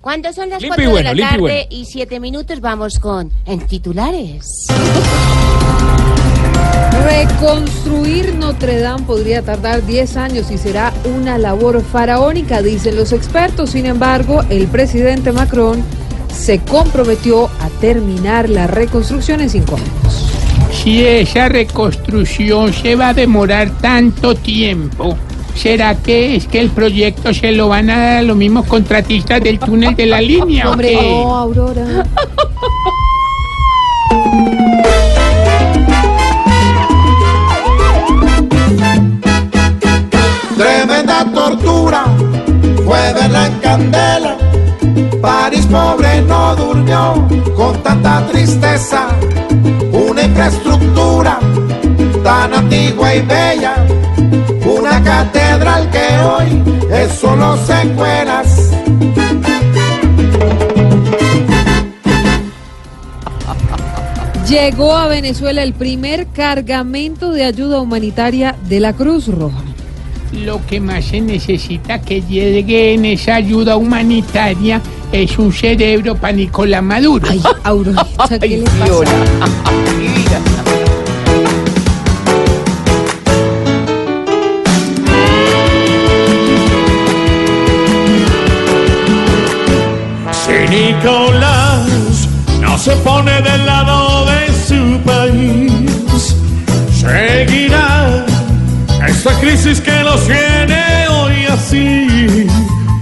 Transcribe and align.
Cuando 0.00 0.32
son 0.32 0.48
las 0.48 0.62
Limpio 0.62 0.84
y 0.84 0.86
4 0.86 0.90
bueno, 0.92 0.96
de 0.96 1.02
la 1.02 1.12
limpio 1.12 1.26
y 1.26 1.50
tarde 1.50 1.66
bueno. 1.68 1.82
y 1.82 1.84
7 1.84 2.20
minutos, 2.20 2.60
vamos 2.60 3.00
con 3.00 3.32
en 3.46 3.66
titulares. 3.66 4.68
Reconstruir 7.04 8.32
Notre 8.36 8.78
Dame 8.78 9.04
podría 9.04 9.42
tardar 9.42 9.84
10 9.84 10.16
años 10.16 10.52
y 10.52 10.58
será 10.58 10.94
una 11.04 11.36
labor 11.36 11.82
faraónica, 11.82 12.62
dicen 12.62 12.94
los 12.94 13.10
expertos. 13.10 13.70
Sin 13.70 13.86
embargo, 13.86 14.44
el 14.50 14.68
presidente 14.68 15.32
Macron 15.32 15.82
se 16.32 16.60
comprometió 16.60 17.46
a 17.46 17.68
terminar 17.80 18.48
la 18.48 18.68
reconstrucción 18.68 19.40
en 19.40 19.50
5 19.50 19.74
años. 19.74 20.32
Si 20.70 21.04
esa 21.04 21.48
reconstrucción 21.48 22.72
se 22.72 22.94
va 22.94 23.08
a 23.08 23.14
demorar 23.14 23.76
tanto 23.80 24.36
tiempo, 24.36 25.18
¿será 25.58 25.94
que 25.96 26.36
es 26.36 26.46
que 26.46 26.60
el 26.60 26.70
proyecto 26.70 27.34
se 27.34 27.52
lo 27.52 27.68
van 27.68 27.90
a 27.90 27.98
dar 27.98 28.16
a 28.18 28.22
los 28.22 28.36
mismos 28.36 28.66
contratistas 28.66 29.42
del 29.42 29.58
túnel 29.58 29.94
de 29.96 30.06
la 30.06 30.20
línea? 30.20 30.68
o 30.68 30.72
Hombre, 30.72 30.88
qué? 30.90 31.02
no, 31.02 31.36
Aurora. 31.36 32.04
Tremenda 40.56 41.24
tortura 41.32 42.04
fue 42.84 43.12
verla 43.14 43.46
en 43.46 43.58
candela. 43.60 44.36
París 45.22 45.66
pobre 45.66 46.22
no 46.22 46.56
durmió 46.56 47.26
con 47.56 47.80
tanta 47.82 48.26
tristeza. 48.26 49.08
Una 49.92 50.22
infraestructura 50.22 51.38
tan 52.24 52.54
antigua 52.54 53.14
y 53.14 53.20
bella. 53.22 53.74
Una 54.64 55.02
catedral 55.02 55.37
solo 57.08 57.56
secuelas. 57.66 58.70
Llegó 64.48 64.96
a 64.96 65.08
Venezuela 65.08 65.62
el 65.62 65.74
primer 65.74 66.28
cargamento 66.28 67.32
de 67.32 67.44
ayuda 67.44 67.80
humanitaria 67.80 68.56
de 68.68 68.80
la 68.80 68.94
Cruz 68.94 69.28
Roja. 69.28 69.62
Lo 70.32 70.64
que 70.66 70.80
más 70.80 71.04
se 71.04 71.20
necesita 71.20 72.00
que 72.00 72.22
llegue 72.22 72.94
en 72.94 73.04
esa 73.04 73.34
ayuda 73.36 73.76
humanitaria 73.76 74.80
es 75.12 75.38
un 75.38 75.52
cerebro 75.52 76.16
para 76.16 76.32
Nicolás 76.32 76.82
Maduro. 76.82 77.28
Ay, 77.30 77.42
Aurorita, 77.62 78.38
¿qué 78.38 78.48
le 78.48 78.64
pasa? 78.64 79.04
Nicolás 90.98 92.28
no 92.60 92.76
se 92.76 92.90
pone 92.96 93.40
del 93.42 93.66
lado 93.66 94.26
de 94.26 94.48
su 94.66 95.00
país, 95.02 96.36
seguirá 96.92 98.24
esta 99.06 99.32
crisis 99.40 99.80
que 99.80 100.02
los 100.02 100.20
tiene 100.26 101.08
hoy 101.08 101.46
así. 101.46 102.46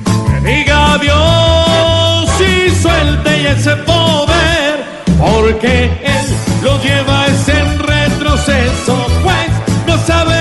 Que 0.05 0.41
diga 0.45 0.93
adiós 0.95 2.31
y 2.41 2.71
suelte 2.83 3.51
ese 3.51 3.75
poder, 3.77 4.85
porque 5.19 5.85
él 6.05 6.27
lo 6.63 6.81
lleva 6.83 7.27
es 7.29 7.49
en 7.49 7.79
retroceso, 7.79 9.07
pues 9.23 9.51
no 9.87 9.99
sabe 10.07 10.36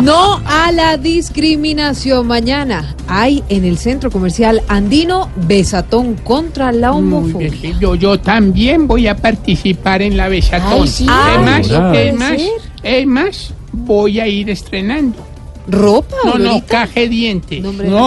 No 0.00 0.40
a 0.46 0.72
la 0.72 0.96
discriminación. 0.96 2.26
Mañana 2.26 2.94
hay 3.08 3.44
en 3.48 3.64
el 3.64 3.76
centro 3.76 4.10
comercial 4.10 4.62
andino 4.68 5.28
besatón 5.36 6.14
contra 6.14 6.72
la 6.72 6.92
homofobia. 6.92 7.78
Yo, 7.78 7.94
yo 7.94 8.18
también 8.18 8.86
voy 8.86 9.06
a 9.08 9.16
participar 9.16 10.00
en 10.02 10.16
la 10.16 10.28
besatón. 10.28 10.82
Ay, 10.82 10.88
sí. 10.88 11.04
es 11.04 11.10
Ay, 11.10 11.38
más, 11.44 11.68
¿no 11.68 11.90
puede 11.90 12.08
es 12.08 12.14
más, 12.14 12.40
es 12.82 13.06
más, 13.06 13.54
voy 13.72 14.20
a 14.20 14.26
ir 14.26 14.48
estrenando. 14.50 15.26
¿Ropa? 15.68 16.16
No, 16.24 16.38
no, 16.38 16.64
caje 16.66 17.08
diente. 17.08 17.60
No, 17.60 17.68
hombre, 17.70 17.88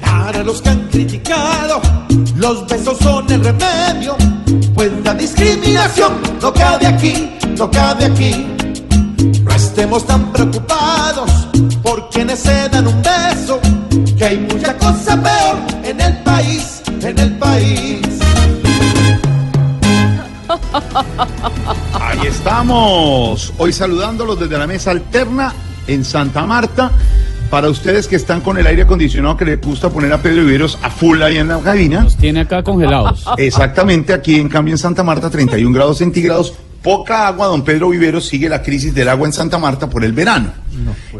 Para 0.00 0.42
los 0.42 0.60
que 0.62 0.68
han 0.68 0.88
criticado, 0.88 1.80
los 2.36 2.66
besos 2.68 2.98
son 2.98 3.30
el 3.32 3.42
remedio. 3.42 4.16
Pues 4.74 4.92
la 5.02 5.14
discriminación 5.14 6.12
no 6.40 6.52
cabe 6.52 6.86
aquí, 6.86 7.30
no 7.56 7.70
cabe 7.70 8.04
aquí. 8.04 8.46
No 9.42 9.50
estemos 9.54 10.06
tan 10.06 10.32
preocupados 10.32 11.30
por 11.82 12.08
quienes 12.10 12.40
se 12.40 12.68
dan 12.68 12.86
un 12.86 13.02
beso, 13.02 13.60
que 14.16 14.24
hay 14.24 14.38
mucha 14.38 14.76
cosa 14.76 15.20
peor 15.22 15.56
en 15.84 16.00
el 16.00 16.16
país, 16.18 16.82
en 17.02 17.18
el 17.18 17.38
país. 17.38 18.00
Ahí 22.00 22.26
estamos. 22.26 23.52
Hoy 23.58 23.72
saludándolos 23.72 24.38
desde 24.38 24.58
la 24.58 24.66
mesa 24.66 24.90
alterna 24.90 25.54
en 25.86 26.04
Santa 26.04 26.44
Marta. 26.44 26.90
Para 27.50 27.70
ustedes 27.70 28.08
que 28.08 28.16
están 28.16 28.40
con 28.40 28.58
el 28.58 28.66
aire 28.66 28.82
acondicionado 28.82 29.36
que 29.36 29.44
les 29.44 29.60
gusta 29.60 29.88
poner 29.88 30.12
a 30.12 30.18
Pedro 30.18 30.44
Viveros 30.44 30.78
a 30.82 30.90
full 30.90 31.22
ahí 31.22 31.38
en 31.38 31.46
la 31.46 31.60
cabina. 31.60 32.00
Nos 32.00 32.16
tiene 32.16 32.40
acá 32.40 32.64
congelados. 32.64 33.24
Exactamente, 33.38 34.12
aquí 34.12 34.34
en 34.34 34.48
cambio 34.48 34.74
en 34.74 34.78
Santa 34.78 35.04
Marta, 35.04 35.30
31 35.30 35.72
grados 35.72 35.98
centígrados. 35.98 36.54
Poca 36.86 37.26
agua, 37.26 37.48
don 37.48 37.64
Pedro 37.64 37.88
Viveros 37.88 38.28
sigue 38.28 38.48
la 38.48 38.62
crisis 38.62 38.94
del 38.94 39.08
agua 39.08 39.26
en 39.26 39.32
Santa 39.32 39.58
Marta 39.58 39.90
por 39.90 40.04
el 40.04 40.12
verano. 40.12 40.52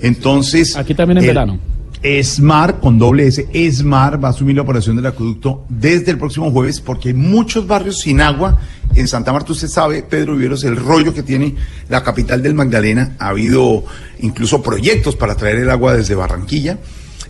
Entonces. 0.00 0.76
Aquí 0.76 0.94
también 0.94 1.18
en 1.18 1.24
el 1.24 1.28
verano. 1.30 1.58
ESMAR, 2.04 2.78
con 2.78 3.00
doble 3.00 3.26
S, 3.26 3.48
ESMAR 3.52 4.22
va 4.22 4.28
a 4.28 4.30
asumir 4.30 4.54
la 4.54 4.62
operación 4.62 4.94
del 4.94 5.06
acueducto 5.06 5.64
desde 5.68 6.12
el 6.12 6.18
próximo 6.18 6.52
jueves 6.52 6.80
porque 6.80 7.08
hay 7.08 7.14
muchos 7.14 7.66
barrios 7.66 7.98
sin 7.98 8.20
agua. 8.20 8.60
En 8.94 9.08
Santa 9.08 9.32
Marta, 9.32 9.50
usted 9.50 9.66
sabe, 9.66 10.04
Pedro 10.04 10.36
Viveros, 10.36 10.62
el 10.62 10.76
rollo 10.76 11.12
que 11.12 11.24
tiene 11.24 11.56
la 11.88 12.04
capital 12.04 12.44
del 12.44 12.54
Magdalena. 12.54 13.16
Ha 13.18 13.30
habido 13.30 13.82
incluso 14.20 14.62
proyectos 14.62 15.16
para 15.16 15.34
traer 15.34 15.56
el 15.56 15.70
agua 15.70 15.96
desde 15.96 16.14
Barranquilla. 16.14 16.78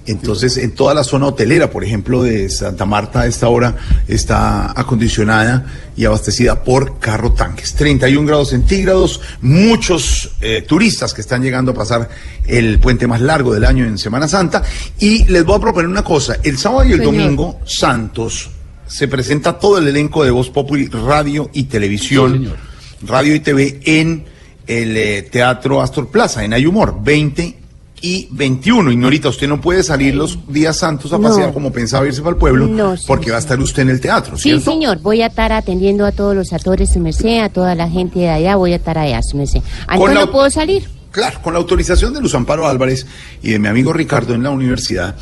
Entonces, 0.06 0.56
en 0.56 0.72
toda 0.72 0.94
la 0.94 1.02
zona 1.02 1.26
hotelera, 1.26 1.70
por 1.70 1.84
ejemplo, 1.84 2.22
de 2.22 2.48
Santa 2.48 2.84
Marta, 2.84 3.22
a 3.22 3.26
esta 3.26 3.48
hora 3.48 3.76
está 4.06 4.72
acondicionada 4.78 5.66
y 5.96 6.04
abastecida 6.04 6.62
por 6.62 6.98
carro 6.98 7.32
tanques. 7.32 7.74
31 7.74 8.26
grados 8.26 8.50
centígrados, 8.50 9.20
muchos 9.40 10.30
eh, 10.40 10.62
turistas 10.62 11.12
que 11.12 11.20
están 11.20 11.42
llegando 11.42 11.72
a 11.72 11.74
pasar 11.74 12.08
el 12.46 12.78
puente 12.78 13.06
más 13.06 13.20
largo 13.20 13.52
del 13.52 13.64
año 13.64 13.84
en 13.84 13.98
Semana 13.98 14.28
Santa. 14.28 14.62
Y 14.98 15.24
les 15.24 15.44
voy 15.44 15.56
a 15.56 15.60
proponer 15.60 15.88
una 15.88 16.04
cosa, 16.04 16.36
el 16.42 16.56
sábado 16.56 16.84
y 16.84 16.92
el 16.92 16.98
Señor. 16.98 17.14
domingo, 17.14 17.60
Santos, 17.64 18.50
se 18.86 19.08
presenta 19.08 19.58
todo 19.58 19.78
el 19.78 19.88
elenco 19.88 20.24
de 20.24 20.30
Voz 20.30 20.50
Populi, 20.50 20.86
radio 20.86 21.50
y 21.52 21.64
televisión, 21.64 22.44
Sí, 22.44 23.06
radio 23.06 23.34
y 23.34 23.40
TV 23.40 23.80
en 23.84 24.24
el 24.66 24.96
eh, 24.96 25.22
Teatro 25.22 25.82
Astor 25.82 26.08
Plaza, 26.08 26.44
en 26.44 26.52
Ayumor, 26.52 27.02
20 27.02 27.65
y 28.02 28.28
21. 28.30 28.92
Ignorita, 28.92 29.28
usted 29.28 29.48
no 29.48 29.60
puede 29.60 29.82
salir 29.82 30.14
los 30.14 30.38
días 30.48 30.76
santos 30.76 31.12
a 31.12 31.18
No. 31.18 31.28
pasear 31.28 31.52
como 31.52 31.72
pensaba 31.72 32.06
irse 32.06 32.20
para 32.20 32.30
el 32.32 32.36
pueblo, 32.36 32.66
No, 32.66 32.96
sí, 32.96 33.04
porque 33.06 33.30
va 33.30 33.36
a 33.36 33.40
estar 33.40 33.58
usted 33.60 33.82
en 33.82 33.90
el 33.90 34.00
teatro, 34.00 34.36
Sí, 34.36 34.60
señor, 34.60 34.98
voy 35.00 35.22
a 35.22 35.26
estar 35.26 35.52
atendiendo 35.52 36.04
a 36.04 36.12
todos 36.12 36.34
los 36.36 36.52
actores, 36.52 36.90
su 36.92 37.00
merced, 37.00 37.38
a 37.40 37.48
toda 37.48 37.74
la 37.74 37.88
gente 37.88 38.18
de 38.20 38.28
allá, 38.28 38.56
voy 38.56 38.72
a 38.72 38.76
estar 38.76 38.98
allá, 38.98 39.22
su 39.22 39.36
merced. 39.36 39.60
Antes 39.86 40.14
la- 40.14 40.20
no 40.20 40.30
puedo 40.30 40.50
salir. 40.50 40.88
Claro, 41.10 41.40
con 41.40 41.54
la 41.54 41.58
autorización 41.58 42.12
de 42.12 42.20
Luz 42.20 42.34
Amparo 42.34 42.68
Álvarez 42.68 43.06
y 43.42 43.50
de 43.52 43.58
mi 43.58 43.68
amigo 43.68 43.90
Ricardo 43.94 44.34
en 44.34 44.42
la 44.42 44.50
universidad, 44.50 45.16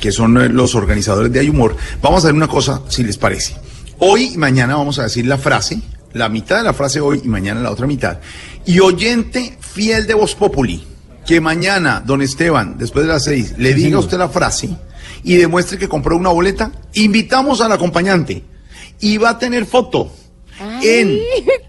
que 0.00 0.10
son 0.10 0.36
eh, 0.38 0.48
los 0.48 0.74
organizadores 0.74 1.32
de 1.32 1.38
Ayumor, 1.38 1.76
vamos 2.02 2.24
a 2.24 2.26
hacer 2.26 2.34
una 2.34 2.48
cosa, 2.48 2.82
si 2.88 3.04
les 3.04 3.16
parece. 3.16 3.54
Hoy 4.00 4.32
y 4.34 4.36
mañana 4.36 4.74
vamos 4.74 4.98
a 4.98 5.04
decir 5.04 5.24
la 5.26 5.38
frase, 5.38 5.80
la 6.14 6.28
mitad 6.28 6.56
de 6.58 6.64
la 6.64 6.72
frase 6.72 6.98
hoy 7.00 7.20
y 7.24 7.28
mañana 7.28 7.60
la 7.60 7.70
otra 7.70 7.86
mitad. 7.86 8.18
Y 8.66 8.80
oyente 8.80 9.56
fiel 9.60 10.08
de 10.08 10.14
Voz 10.14 10.34
Populi, 10.34 10.82
que 11.28 11.42
mañana, 11.42 12.02
don 12.04 12.22
Esteban, 12.22 12.78
después 12.78 13.04
de 13.04 13.12
las 13.12 13.24
seis, 13.24 13.54
le 13.58 13.74
diga 13.74 13.98
a 13.98 14.00
usted 14.00 14.16
la 14.16 14.30
frase 14.30 14.70
y 15.22 15.36
demuestre 15.36 15.76
que 15.76 15.86
compró 15.86 16.16
una 16.16 16.30
boleta, 16.30 16.72
invitamos 16.94 17.60
al 17.60 17.70
acompañante 17.70 18.42
y 18.98 19.18
va 19.18 19.30
a 19.30 19.38
tener 19.38 19.66
foto 19.66 20.10
en 20.82 21.18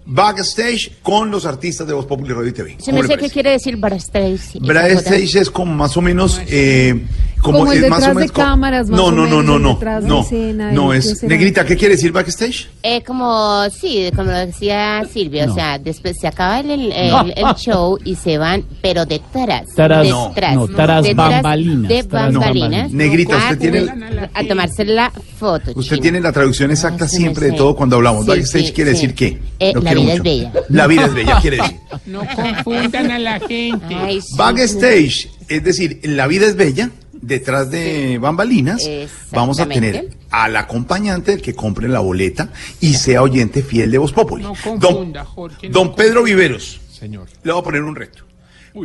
backstage 0.06 1.02
con 1.02 1.30
los 1.30 1.46
artistas 1.46 1.86
de 1.86 1.94
Voz 1.94 2.06
Populi 2.06 2.34
Radio 2.34 2.48
y 2.48 2.54
TV. 2.54 2.78
¿Cómo 2.86 3.02
le 3.02 3.08
merced, 3.10 3.20
¿qué 3.20 3.30
quiere 3.30 3.52
decir 3.52 3.76
backstage? 3.76 4.62
Backstage 4.62 5.36
es 5.36 5.50
como 5.50 5.74
más 5.76 5.98
o 5.98 6.02
menos 6.02 6.40
eh, 6.48 7.06
Como 7.42 7.72
el 7.72 7.84
es 7.84 7.90
más 7.90 8.00
o 8.00 8.02
detrás 8.02 8.08
de 8.10 8.20
menos 8.20 8.32
co- 8.32 8.42
cámaras, 8.42 8.90
más 8.90 8.98
no, 9.00 9.06
o 9.06 9.12
no, 9.12 9.18
no, 9.18 9.24
menos, 9.30 9.46
no, 9.46 9.60
no, 9.60 9.74
detrás 9.76 10.04
de 10.04 10.10
no, 10.10 10.22
escena, 10.22 10.72
no 10.72 10.94
¿y 10.94 10.98
es. 10.98 11.24
Negrita, 11.24 11.66
¿qué 11.66 11.76
quiere 11.78 11.96
decir 11.96 12.12
backstage? 12.12 12.70
Eh, 12.84 13.02
como, 13.04 13.64
sí, 13.70 14.10
como 14.16 14.32
lo 14.32 14.38
decía 14.38 15.04
Silvio, 15.12 15.46
No. 15.48 15.52
o 15.54 15.56
sea, 15.56 15.80
después 15.80 16.18
se 16.20 16.28
acaba 16.28 16.60
el, 16.60 16.70
el, 16.72 16.92
el- 16.92 17.34
el 17.36 17.56
show 17.56 17.98
y 18.04 18.16
se 18.16 18.38
van, 18.38 18.64
pero 18.82 19.06
detrás. 19.06 19.64
Tras- 19.76 20.04
detrás, 20.04 20.56
no, 20.56 20.68
tras 20.68 21.04
detrás 21.04 21.16
bambalinas, 21.16 21.90
De 21.90 22.04
bambalinas. 22.04 22.34
bambalinas. 22.40 22.92
Negrita, 22.92 23.36
a, 23.36 23.52
usted 23.52 23.60
tiene 23.60 23.82
tomar- 23.86 24.30
a 24.34 24.44
tomarse 24.44 24.86
la 24.86 25.12
foto. 25.38 25.72
Usted 25.76 25.96
chino. 25.96 26.02
tiene 26.02 26.22
la 26.22 26.32
traducción 26.32 26.72
exacta 26.72 27.06
Ah, 27.06 27.08
sí, 27.08 27.18
siempre 27.18 27.48
de 27.48 27.52
todo 27.54 27.76
cuando 27.76 27.96
hablamos. 27.96 28.26
Sí, 28.26 28.32
backstage 28.32 28.66
sí, 28.68 28.72
quiere 28.74 28.92
sí. 28.96 29.08
decir 29.08 29.16
qué? 29.16 29.40
Eh, 29.60 29.74
la 29.82 29.94
vida 29.94 30.02
es 30.14 30.20
mucho. 30.20 30.24
bella. 30.24 30.52
La 30.70 30.88
vida 30.88 31.06
es 31.06 31.14
bella, 31.14 31.40
quiere 31.42 31.58
decir. 31.58 31.76
No 32.06 32.22
confundan 32.36 33.12
a 33.12 33.20
la 33.20 33.40
gente. 33.40 33.96
Ay, 33.96 34.22
sí. 34.22 34.36
Backstage, 34.38 35.30
es 35.48 35.64
decir, 35.64 36.00
la 36.04 36.28
vida 36.28 36.46
es 36.48 36.56
bella, 36.56 36.90
detrás 37.22 37.70
de 37.72 38.18
bambalinas, 38.20 38.88
vamos 39.32 39.60
a 39.60 39.68
tener 39.68 40.10
al 40.30 40.56
acompañante 40.56 41.32
del 41.32 41.42
que 41.42 41.54
compre 41.54 41.88
la 41.88 42.00
boleta 42.00 42.50
y 42.80 42.94
sea 42.94 43.22
oyente 43.22 43.64
fiel 43.64 43.92
de 43.92 43.98
Voz 43.98 44.14
Populi. 44.14 44.44
No 44.44 44.54
don, 44.66 44.80
confunda, 44.80 45.26
Jorge, 45.26 45.70
no 45.70 45.74
don 45.74 45.96
Pedro 45.96 46.24
Viveros, 46.24 46.80
Señor. 46.92 47.28
le 47.44 47.52
voy 47.52 47.62
a 47.62 47.64
poner 47.64 47.84
un 47.84 47.96
reto. 47.96 48.26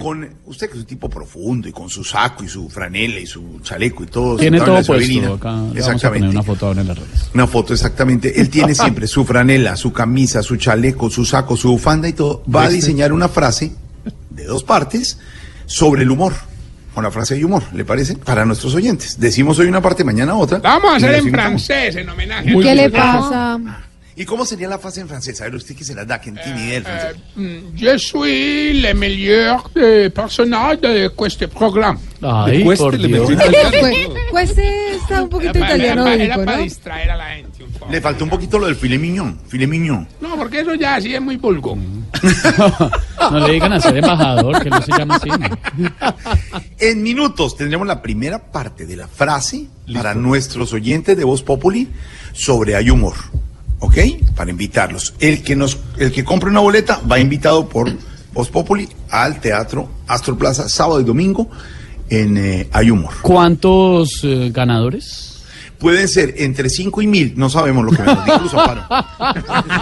Con 0.00 0.26
usted 0.46 0.68
que 0.68 0.72
es 0.72 0.80
un 0.80 0.86
tipo 0.86 1.10
profundo 1.10 1.68
y 1.68 1.72
con 1.72 1.90
su 1.90 2.02
saco 2.02 2.42
y 2.42 2.48
su 2.48 2.70
franela 2.70 3.20
y 3.20 3.26
su 3.26 3.60
chaleco 3.62 4.02
y 4.02 4.06
todo. 4.06 4.36
Tiene 4.38 4.58
todo 4.58 4.82
puesto. 4.82 4.94
Acá 4.94 5.02
le 5.12 5.20
vamos 5.20 5.36
a 5.36 5.38
poner 5.38 5.76
Exactamente. 5.78 6.28
una 6.28 6.42
foto 6.42 6.66
ahora 6.66 6.80
en 6.80 6.88
las 6.88 6.98
redes. 6.98 7.30
Una 7.34 7.46
foto, 7.46 7.74
exactamente. 7.74 8.40
Él 8.40 8.48
tiene 8.48 8.74
siempre 8.74 9.06
su 9.06 9.24
franela, 9.26 9.76
su 9.76 9.92
camisa, 9.92 10.42
su 10.42 10.56
chaleco, 10.56 11.10
su 11.10 11.24
saco, 11.26 11.54
su 11.56 11.68
bufanda 11.70 12.08
y 12.08 12.14
todo. 12.14 12.42
Va 12.52 12.64
a 12.64 12.68
diseñar 12.70 13.12
una 13.12 13.28
frase 13.28 13.72
de 14.30 14.44
dos 14.44 14.64
partes 14.64 15.18
sobre 15.66 16.02
el 16.02 16.10
humor. 16.10 16.32
Una 16.96 17.10
frase 17.10 17.34
de 17.34 17.44
humor, 17.44 17.62
¿le 17.72 17.84
parece? 17.84 18.16
Para 18.16 18.44
nuestros 18.44 18.74
oyentes. 18.74 19.18
Decimos 19.18 19.58
hoy 19.58 19.66
una 19.66 19.80
parte, 19.82 20.04
mañana 20.04 20.34
otra. 20.36 20.58
Vamos 20.58 20.92
a 20.92 20.96
hacer 20.96 21.14
en 21.14 21.30
francés, 21.30 21.96
en 21.96 22.08
homenaje. 22.08 22.50
a 22.50 22.52
¿Qué 22.60 22.74
le 22.74 22.88
nuestro- 22.88 23.00
pasa? 23.02 23.60
¿Y 24.16 24.24
cómo 24.26 24.44
sería 24.46 24.68
la 24.68 24.78
frase 24.78 25.00
en 25.00 25.08
francés? 25.08 25.40
A 25.40 25.44
ver, 25.46 25.56
usted 25.56 25.74
que 25.74 25.82
se 25.82 25.92
la 25.92 26.04
da, 26.04 26.20
que 26.20 26.30
tiene 26.30 26.66
idea 26.66 26.74
del 26.74 26.84
francés. 26.84 27.16
Mm, 27.34 27.76
Je 27.76 27.98
suis 27.98 28.76
le 28.80 28.94
meilleur 28.94 29.60
de 29.74 30.08
personnage 30.10 30.76
de 30.82 31.10
este 31.26 31.48
programa. 31.48 31.98
Ay, 32.22 32.62
cueste, 32.62 32.84
por 32.84 32.96
le 32.96 33.08
Dios. 33.08 33.28
pues 34.30 34.54
está 34.56 35.20
un 35.24 35.28
poquito 35.28 35.50
Era 35.58 35.60
para- 35.66 35.76
italiano, 35.76 36.02
era 36.06 36.12
para- 36.12 36.24
era 36.24 36.44
para 36.44 36.56
¿no? 36.58 36.62
distraer 36.62 37.10
a 37.10 37.16
la 37.16 37.24
gente 37.30 37.64
un 37.64 37.72
poco. 37.72 37.90
Le 37.90 38.00
faltó 38.00 38.22
un 38.22 38.30
poquito 38.30 38.56
lo 38.60 38.66
del 38.66 38.76
filet 38.76 39.00
mignon. 39.00 39.36
Filet 39.48 39.68
mignon. 39.68 40.06
No, 40.20 40.36
porque 40.36 40.60
eso 40.60 40.74
ya 40.76 41.00
sí 41.00 41.12
es 41.12 41.20
muy 41.20 41.36
vulgo. 41.36 41.76
No 43.30 43.46
le 43.46 43.52
digan 43.52 43.72
a 43.72 43.80
ser 43.80 43.96
embajador, 43.96 44.62
que 44.62 44.70
no 44.70 44.82
se 44.82 44.92
llama 44.92 45.16
así. 45.16 45.30
En 46.78 47.02
minutos 47.02 47.56
tendremos 47.56 47.86
la 47.86 48.02
primera 48.02 48.38
parte 48.38 48.86
de 48.86 48.96
la 48.96 49.08
frase 49.08 49.66
para 49.92 50.14
nuestros 50.14 50.72
oyentes 50.72 51.16
de 51.16 51.24
Voz 51.24 51.42
Populi 51.42 51.88
sobre 52.32 52.76
hay 52.76 52.90
humor. 52.90 53.14
¿Ok? 53.80 53.98
Para 54.34 54.50
invitarlos. 54.50 55.14
El 55.20 55.42
que 55.42 55.56
nos, 55.56 55.78
el 55.98 56.12
que 56.12 56.24
compre 56.24 56.48
una 56.50 56.60
boleta 56.60 57.00
va 57.10 57.18
invitado 57.18 57.68
por 57.68 57.90
Voz 58.32 58.48
Populi 58.48 58.88
al 59.10 59.40
Teatro 59.40 59.88
Astro 60.06 60.36
Plaza 60.36 60.68
sábado 60.68 61.00
y 61.00 61.04
domingo 61.04 61.48
en 62.08 62.36
eh, 62.36 62.68
Hay 62.72 62.90
Humor. 62.90 63.14
¿Cuántos 63.22 64.20
eh, 64.24 64.50
ganadores? 64.52 65.33
Pueden 65.78 66.08
ser 66.08 66.34
entre 66.38 66.70
5 66.70 67.02
y 67.02 67.06
mil, 67.06 67.34
no 67.36 67.50
sabemos 67.50 67.84
lo 67.84 67.90
que 67.92 68.02
nos 68.02 68.24
dijo 68.24 68.38
Luz 68.38 68.54
Amparo. 68.54 68.84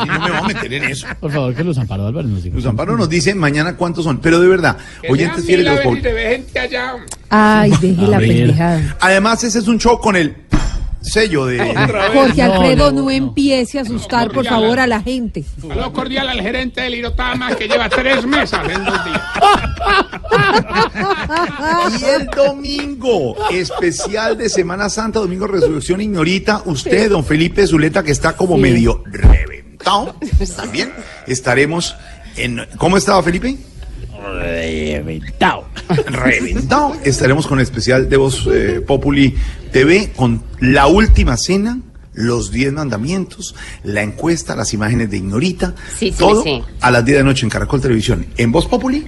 No 0.07 0.21
me 0.21 0.31
voy 0.31 0.39
a 0.39 0.43
meter 0.43 0.73
en 0.73 0.85
eso. 0.85 1.07
Por 1.21 1.31
favor, 1.33 1.55
que 1.55 1.65
los 1.65 1.79
Amparo 1.79 2.07
Álvarez 2.07 2.31
nos 2.31 2.43
diga. 2.43 2.57
Luz 2.57 2.67
Amparo 2.67 2.97
nos 2.97 3.09
dice 3.09 3.35
mañana 3.35 3.77
cuántos 3.77 4.05
son, 4.05 4.19
pero 4.19 4.41
de 4.41 4.49
verdad, 4.49 4.77
oyentes 5.09 5.45
fieles 5.45 5.65
de 5.65 6.13
gente 6.13 6.59
allá. 6.59 6.95
Ay, 7.29 7.73
deje 7.81 8.07
la 8.07 8.19
pendejada. 8.19 8.97
Además, 9.01 9.45
ese 9.45 9.59
es 9.59 9.69
un 9.69 9.79
show 9.79 9.99
con 9.99 10.17
el 10.17 10.35
sello 11.03 11.47
de... 11.47 11.59
Jorge 12.15 12.43
Alfredo, 12.43 12.91
no, 12.91 12.97
no, 12.97 13.03
no. 13.03 13.11
empiece 13.11 13.79
a 13.79 13.83
asustar, 13.83 14.31
por 14.31 14.47
favor, 14.47 14.81
a 14.81 14.87
la 14.87 15.03
gente. 15.03 15.45
Saludo 15.61 15.93
cordial 15.93 16.29
al 16.29 16.41
gerente 16.41 16.81
del 16.81 16.95
Irotama 16.95 17.55
que 17.55 17.69
lleva 17.69 17.89
tres 17.89 18.27
mesas 18.27 18.69
en 18.69 18.85
dos 18.85 19.05
días. 19.05 19.23
Y 22.01 22.05
el 22.05 22.27
domingo, 22.27 23.37
especial 23.51 24.37
de 24.37 24.49
Semana 24.49 24.89
Santa, 24.89 25.19
domingo 25.19 25.47
Resurrección 25.47 26.01
Ignorita, 26.01 26.63
usted, 26.65 27.11
don 27.11 27.25
Felipe 27.25 27.67
Zuleta, 27.67 28.03
que 28.03 28.13
está 28.13 28.37
como 28.37 28.57
medio 28.57 29.03
reventado, 29.07 30.17
también 30.57 30.93
estaremos 31.27 31.97
en... 32.37 32.67
¿Cómo 32.79 32.97
estaba 32.97 33.23
Felipe? 33.23 33.57
Reventado. 34.39 35.67
Reventado. 35.89 36.95
Estaremos 37.05 37.47
con 37.47 37.59
el 37.59 37.65
especial 37.65 38.09
de 38.09 38.17
Voz 38.17 38.49
eh, 38.53 38.81
Populi 38.87 39.35
TV, 39.73 40.13
con 40.15 40.43
la 40.61 40.87
última 40.87 41.37
cena, 41.37 41.79
los 42.15 42.51
10 42.51 42.75
mandamientos, 42.75 43.55
la 43.85 44.03
encuesta, 44.03 44.55
las 44.55 44.75
imágenes 44.75 45.11
de 45.11 45.17
Ignorita, 45.19 45.75
Sí, 45.99 46.11
sí, 46.11 46.19
todo 46.19 46.43
sí. 46.43 46.63
a 46.81 46.91
las 46.91 47.05
10 47.05 47.17
de 47.19 47.23
la 47.23 47.29
noche 47.29 47.47
en 47.47 47.51
Caracol 47.51 47.81
Televisión, 47.81 48.27
en 48.37 48.53
Voz 48.53 48.67
Populi. 48.67 49.07